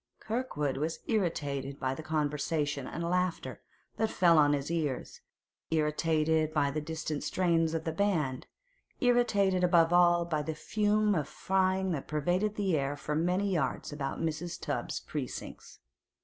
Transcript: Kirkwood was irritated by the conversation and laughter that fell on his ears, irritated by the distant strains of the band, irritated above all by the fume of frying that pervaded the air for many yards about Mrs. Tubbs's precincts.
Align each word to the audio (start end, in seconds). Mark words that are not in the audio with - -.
Kirkwood 0.19 0.77
was 0.77 0.97
irritated 1.05 1.79
by 1.79 1.93
the 1.93 2.01
conversation 2.01 2.87
and 2.87 3.03
laughter 3.07 3.61
that 3.97 4.09
fell 4.09 4.39
on 4.39 4.53
his 4.53 4.71
ears, 4.71 5.21
irritated 5.69 6.51
by 6.55 6.71
the 6.71 6.81
distant 6.81 7.23
strains 7.23 7.75
of 7.75 7.83
the 7.83 7.91
band, 7.91 8.47
irritated 8.99 9.63
above 9.63 9.93
all 9.93 10.25
by 10.25 10.41
the 10.41 10.55
fume 10.55 11.13
of 11.13 11.29
frying 11.29 11.91
that 11.91 12.07
pervaded 12.07 12.55
the 12.55 12.75
air 12.75 12.97
for 12.97 13.13
many 13.13 13.53
yards 13.53 13.93
about 13.93 14.19
Mrs. 14.19 14.59
Tubbs's 14.59 15.01
precincts. 15.01 15.77